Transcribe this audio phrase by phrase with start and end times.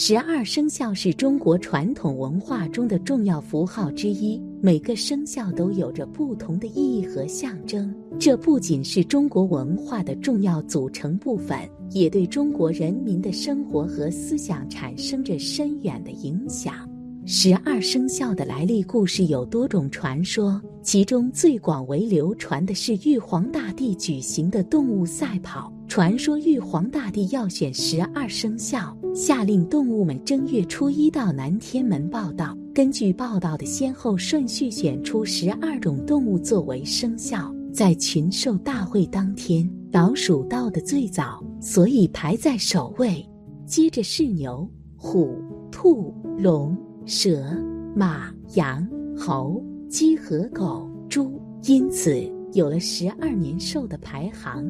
[0.00, 7.92] 十二生肖是中国传统文化中的重要符号之一，每个生肖都有着不同的意义和象征。
[8.16, 11.58] 这不仅是中国文化的重要组成部分，
[11.90, 16.88] 也对中国人民的生活和思想产生着深远的影响。
[17.26, 25.72] 十二生肖的来历故事有多种传说，其中最广为流传的是玉皇大帝举行的动物赛跑。
[25.88, 37.52] 传说玉皇大帝要选十二生肖，下令动物们正月初一到南天门报道，根据报道的先后顺序选出十二种动物作为生肖。
[37.72, 43.26] 在群兽大会当天，老鼠到的最早，所以排在首位，
[43.64, 45.42] 接着是牛、虎、
[45.72, 46.76] 兔、龙。
[47.06, 47.56] 蛇、
[47.96, 48.86] 马、羊、
[49.16, 52.14] 猴、鸡和狗、猪，因此
[52.52, 54.62] 有了十二年兽的排行。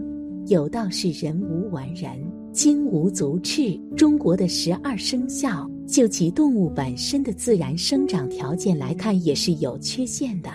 [0.48, 2.18] 有道是人无完人，
[2.52, 3.78] 金无足赤。
[3.94, 10.48] 中国的十二生肖，就其动物本身的自然生长条件来看，也是有缺陷的。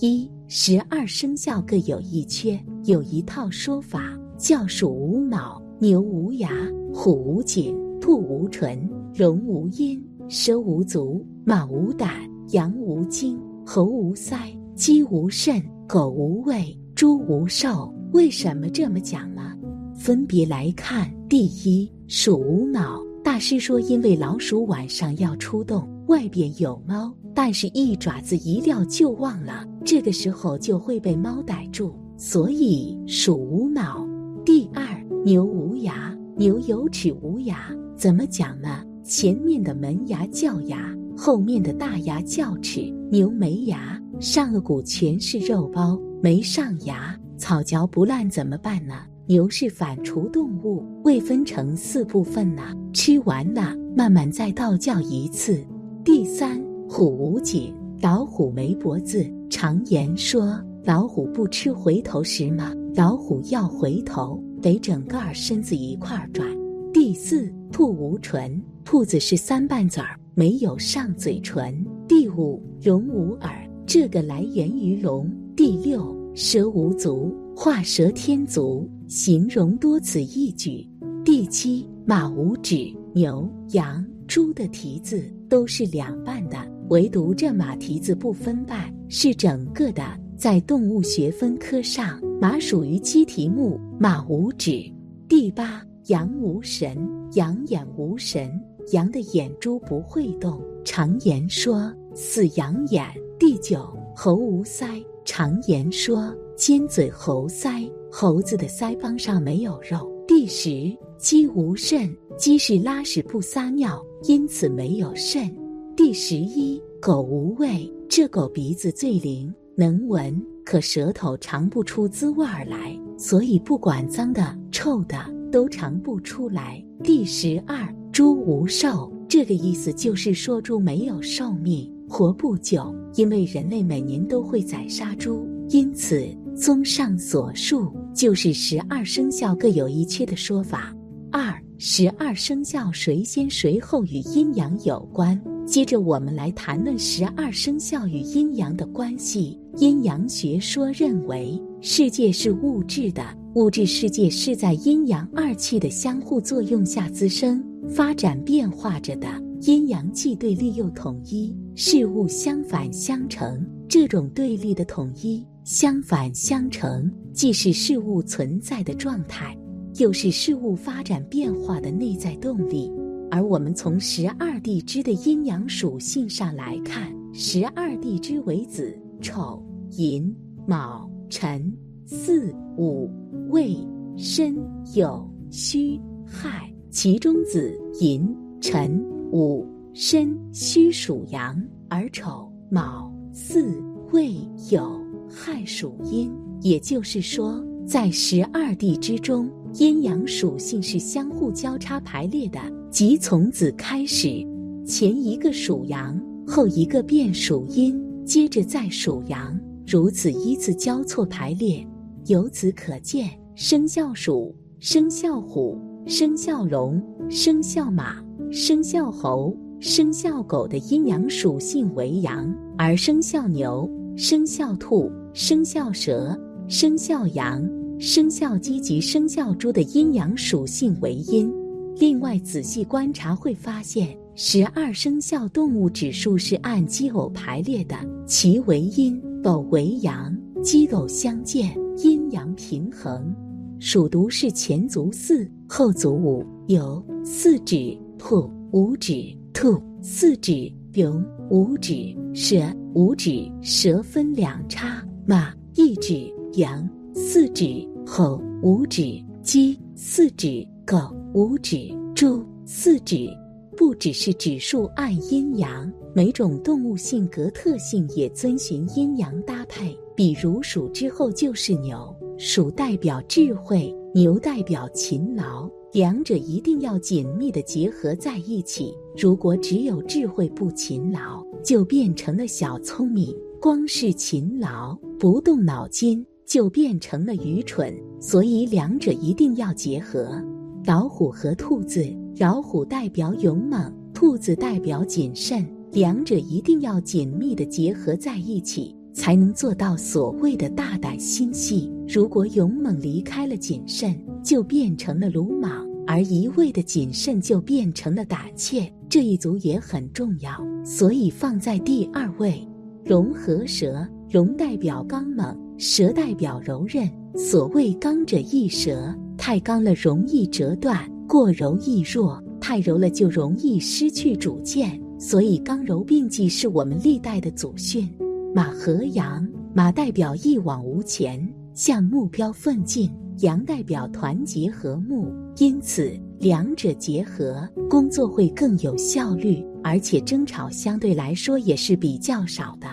[0.00, 6.50] 一、十二生肖各有一缺，有一套说法叫鼠无脑，牛无牙，
[6.92, 8.76] 虎无颈，兔无唇，
[9.16, 10.02] 龙无音。
[10.28, 12.10] 蛇无足，马无胆，
[12.48, 14.38] 羊无精，猴无腮，
[14.74, 17.94] 鸡无肾，狗无胃，猪无寿。
[18.12, 19.52] 为什么这么讲呢？
[19.94, 23.00] 分别来看：第一，鼠无脑。
[23.24, 34.06] 大师说，因为老鼠晚上要出动，外边有猫，但是一爪子一撂就忘了，这个时候就会被猫逮住，所以鼠无脑。
[34.44, 34.84] 第二，
[35.24, 36.16] 牛无牙。
[36.36, 38.84] 牛有齿无牙，怎么讲呢？
[39.02, 42.92] 前面的门牙叫牙，后面的大牙叫齿。
[43.10, 48.94] 牛没牙，上颚骨全是肉包，没上牙，草嚼不烂怎么办呢？
[49.26, 52.62] 牛是反刍动物，未分成四部分呢，
[52.92, 55.64] 吃完了慢慢再倒嚼一次。
[56.04, 59.26] 第三，虎无颈，老虎没脖子。
[59.50, 66.48] 常言说，老虎不吃回头食嘛，老虎要回头，得整个身子一块转。
[66.92, 68.62] 第四，兔无唇。
[68.84, 71.84] 兔子是三瓣嘴儿，没有上嘴唇。
[72.06, 75.28] 第五，龙无耳，这个来源于龙。
[75.56, 80.86] 第六，蛇无足，画蛇添足，形容多此一举。
[81.24, 86.58] 第七，马无趾，牛、羊、猪的蹄子都是两半的，
[86.90, 90.04] 唯独这马蹄子不分半，是整个的。
[90.36, 94.84] 在动物学分科上，马属于鸡蹄目，马无趾。
[95.26, 96.98] 第八，羊无神，
[97.32, 98.60] 羊眼无神。
[98.92, 103.06] 羊的眼珠不会动，常言说死羊眼。
[103.38, 103.88] 第九，
[104.18, 110.10] 猴无腮，常言说尖嘴猴腮，猴子的腮帮上没有肉。
[110.26, 115.54] 第十，鸡无肾，鸡是拉屎不撒尿，因此没有肾。
[115.94, 120.34] 第十一，狗无味，这狗鼻子最灵，能闻，
[120.64, 125.18] 可舌头尝不出滋味儿来，所以不管脏的、臭的
[125.52, 126.82] 都尝不出来。
[127.04, 127.86] 第十二。
[128.12, 132.94] 猪无寿，这个意思就是说猪没有寿命，活不久。
[133.16, 140.94] 因为人类每年都会宰杀猪，因此综上所述，就是十二生肖各有一缺的说法。
[141.32, 145.40] 二，十二生肖谁先谁后与阴阳有关。
[145.66, 149.58] 接着我们来谈论十二生肖与阴阳的关系。
[149.78, 153.22] 阴阳学说认为，世界是物质的，
[153.54, 157.62] 物质世界是在阴阳二气的相互作用下滋生。
[157.88, 159.26] 发展变化着的
[159.62, 163.62] 阴阳既对立又统一，事物相反相成。
[163.86, 169.54] 这种对立的统一、相反相成，既是事物存在的状态，
[169.98, 172.90] 又是事物发展变化的内在动力。
[173.30, 179.62] 而我们从十二地支的阴阳属性上来看，十二地支为子、丑、
[179.98, 180.34] 寅、
[180.66, 181.70] 卯、辰、
[182.06, 183.10] 巳、午、
[183.50, 183.76] 未、
[184.16, 184.56] 申、
[184.86, 186.72] 酉、戌、亥。
[186.88, 188.98] 其中子、寅、辰、
[189.30, 189.66] 午、
[189.98, 191.58] 申、戌属阳，
[191.88, 193.82] 而丑、卯、巳、
[194.12, 194.28] 未、
[194.58, 196.30] 酉、亥属阴。
[196.60, 202.60] 也就是说，在十二地之中，阴阳属性是相互交叉排列的，
[202.90, 204.46] 即从子开始，
[204.84, 211.82] 前一个属阳，后一个变属阴，接着再属阳，如此依次交错排列。
[212.26, 215.80] 由此可见，生肖鼠、生肖虎。
[216.08, 218.22] 生肖龙、生肖马、
[218.52, 227.68] 生肖猴、生肖狗的阴阳属性为阳，而生肖牛、生肖兔、生肖蛇、生肖羊、
[227.98, 231.52] 生肖鸡及生肖猪的阴阳属性为阴。
[231.98, 237.96] 另外，仔细观察会发现，十二生肖动物指数是按奇偶排列的，
[238.26, 243.34] 其为阴，斗为阳，奇偶相间，阴阳平衡。
[243.78, 252.58] 属独是前足四，后足五，有四指兔，五指兔，四指龙，五指蛇，
[252.92, 257.64] 五指蛇分两叉，马一指羊，四指
[258.06, 260.98] 猴，五指鸡，四指狗，
[261.32, 263.26] 五指猪，四指。
[263.74, 269.96] 不只是指数按阴阳，每种动物性格特性也遵循阴阳搭配。
[270.14, 272.14] 比如鼠之后就是牛。
[272.38, 278.92] 鼠代表智慧，牛代表勤劳，两者一定要紧密的结合在一起。
[279.16, 287.94] 如果只有智慧不勤劳，就变成了小聪明；光是勤劳不动脑筋，就变成了愚蠢。
[288.20, 290.38] 所以两者一定要结合。
[290.84, 292.04] 老虎和兔子，
[292.38, 298.94] 老虎代表勇猛，兔子代表谨慎，两者一定要紧密的结合在一起。
[299.16, 301.90] 才能做到所谓的大胆心细。
[302.06, 304.14] 如果勇猛离开了谨慎，
[304.44, 308.92] 就变成了鲁莽；而一味的谨慎，就变成了胆怯。
[309.08, 310.52] 这一组也很重要，
[310.84, 312.62] 所以放在第二位。
[313.06, 317.10] 龙和蛇，龙代表刚猛，蛇代表柔韧。
[317.34, 325.00] 所谓刚者易折，太刚了容易折断；过柔易弱，太柔了就容易失去主见。
[325.18, 328.06] 所以刚柔并济是我们历代的祖训。
[328.56, 333.06] 马和羊，马代表一往无前，向目标奋进；
[333.40, 342.88] 羊代表团结和睦，因此两者结合，工作会更有效率，而且争吵相对来说也是比较少的。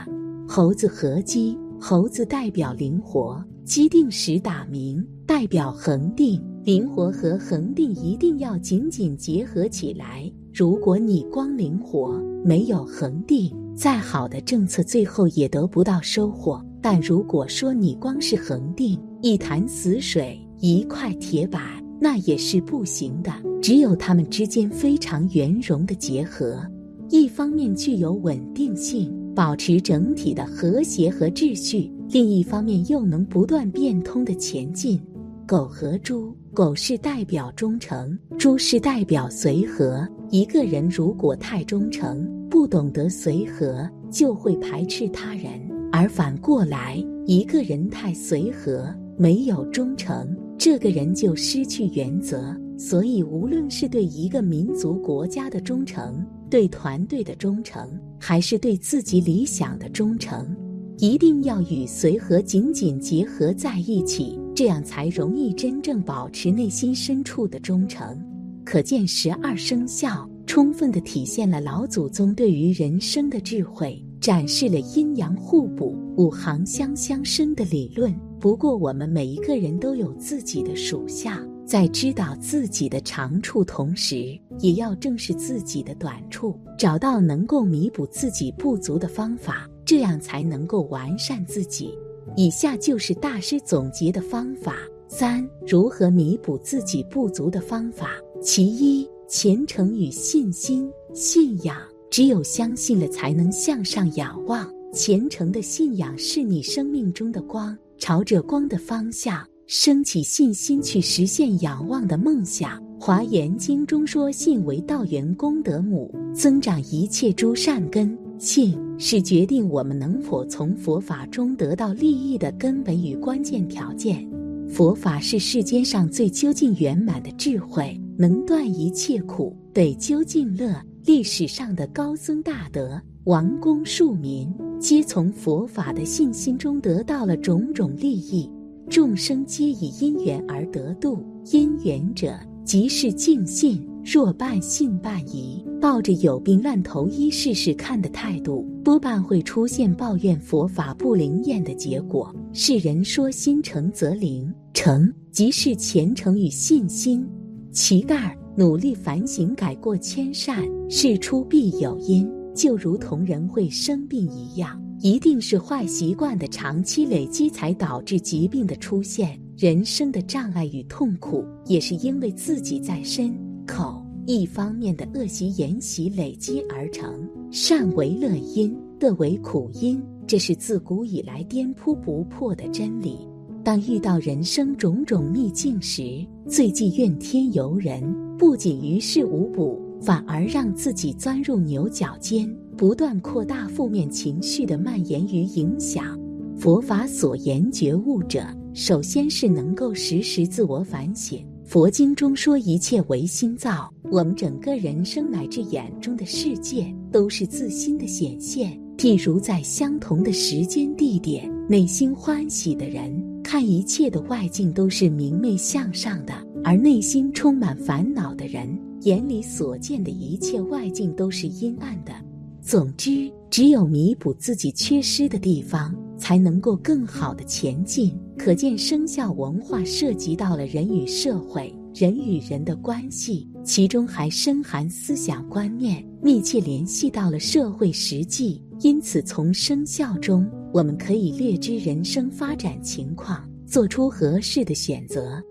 [0.45, 6.43] 猴子和鸡，猴子代表灵活，鸡定时打鸣，代表恒定。
[6.65, 10.29] 灵活和恒定一定要紧紧结合起来。
[10.53, 13.49] 如果你光灵活，没有恒定。
[13.75, 16.63] 再好的政策，最后也得不到收获。
[16.81, 21.61] 但如果说你光是恒定一潭死水、一块铁板，
[21.99, 23.31] 那也是不行的。
[23.61, 26.61] 只有它们之间非常圆融的结合，
[27.09, 35.01] 一方面具有稳定性，保持整体的和谐和秩序；另一方面又能不断变通的前进。
[35.47, 40.07] 狗和猪，狗是代表忠诚，猪是代表随和。
[40.29, 45.59] 一个人如果太忠诚，不懂得随和，就会排斥他人；
[45.91, 52.55] 而反过来，一个人太随和，没有忠诚，这个人就失去原则。
[52.77, 57.89] 所以，无论是对一个民族国家的忠诚，对团队的忠诚，
[58.19, 60.55] 还是对自己理想的忠诚，
[60.99, 64.39] 一定要与随和紧紧结合在一起。
[64.53, 68.15] 这样才容易真正保持内心深处的忠诚。
[68.63, 78.13] 可见十二生肖充分的体现了老祖宗对于人生的智慧，展示了阴阳互补、五行相相生的理论。
[78.39, 91.97] 不过，我们每一个人都有自己的属相，在知道自己的长处同时，也要正视自己的短处，找到能够弥补自己不足的方法，这样才能够完善自己。
[92.35, 94.75] 以下就是大师总结的方法：
[95.07, 98.11] 三、如何弥补自己不足的方法。
[98.41, 100.89] 其一，虔诚与信心。
[101.13, 101.77] 信仰，
[102.09, 104.71] 只有相信了，才能向上仰望。
[104.93, 112.81] 虔诚的信仰是你生命中的光，朝着光的方向升起信心，去实现仰望的梦想。
[112.99, 124.27] 华严经中说：“信为道源功德母，增长一切诸善根。”信是决定我们能否从佛法中得到利益的根本与关键条件。
[124.73, 130.75] 佛法是世间上最究竟圆满的智慧，能断一切苦，得究竟乐。
[131.05, 138.49] 历史上的高僧大德、王公庶民，皆从佛法的信心中得到了种种利益。
[138.89, 142.33] 众生皆以因缘而得度，因缘者
[142.65, 143.87] 即是净信。
[144.05, 152.35] 若半信半疑，抱着有病乱投医试试看的态度，多半会出现抱怨佛法不灵验的结果。
[152.51, 157.25] 世人说心诚则灵，诚即是虔诚与信心。
[157.71, 160.61] 其二，努力反省，改过迁善。
[160.89, 169.39] 事出必有因，就如同人会生病一样，一定是坏习惯的长期累积才导致疾病的出现。
[169.57, 173.33] 人生的障碍与痛苦，也是因为自己在身。
[173.65, 183.27] 口一方面的恶习沿袭累积而成，善为乐因，恶为苦因，这是自古以来颠扑不破的真理。
[183.63, 188.03] 当遇到人生种种逆境时，最忌怨天尤人，
[188.37, 196.19] 不仅于事无补，反而让自己钻入牛角尖，不断扩大负面情绪的蔓延与影响。
[196.57, 201.45] 佛法所言觉悟者，首先是能够时时自我反省。
[201.65, 203.91] 佛经中说，一切唯心造。
[204.11, 208.79] 我们整个人生乃至眼中的世界，都是自心的显现。
[208.97, 213.11] 譬如在相同的时间地点，内心欢喜的人，
[213.43, 222.13] 看一切的外境都是明媚向上的；而内心充满烦恼的人，眼里所见的一切外境都是阴暗的。
[222.61, 228.15] 总之，只有弥补自己缺失的地方，才能够更好的前进。
[228.37, 238.61] 可见，生肖文化涉及到了人与社会、人与人的关系，其中还深含思想观念，密切联系到了社会实际。
[238.81, 245.41] 因此，从生肖中，我们可以略知人生发展情况，做出合适的选择。